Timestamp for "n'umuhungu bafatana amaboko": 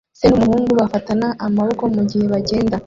0.29-1.83